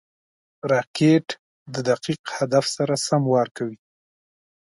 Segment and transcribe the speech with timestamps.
[0.71, 1.27] راکټ
[1.73, 3.77] د دقیق هدف سره سم وار کوي